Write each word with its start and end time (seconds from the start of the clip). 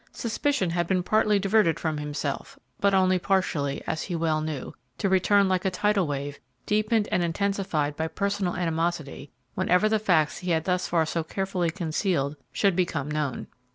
Suspicion 0.13 0.71
had 0.71 0.87
been 0.87 1.03
partially 1.03 1.37
diverted 1.37 1.79
from 1.79 1.99
himself, 1.99 2.57
but 2.79 2.95
only 2.95 3.19
partially, 3.19 3.83
as 3.85 4.01
he 4.01 4.15
well 4.15 4.41
knew, 4.41 4.73
to 4.97 5.07
return 5.07 5.47
like 5.47 5.63
a 5.63 5.69
tidal 5.69 6.07
wave, 6.07 6.39
deepened 6.65 7.07
and 7.11 7.23
intensified 7.23 7.95
by 7.95 8.07
personal 8.07 8.55
animosity, 8.55 9.31
whenever 9.53 9.87
the 9.87 9.99
facts 9.99 10.39
he 10.39 10.49
had 10.49 10.63
thus 10.63 10.87
far 10.87 11.05
so 11.05 11.23
carefully 11.23 11.69
concealed 11.69 12.35
should 12.51 12.75
become 12.75 13.11
known. 13.11 13.45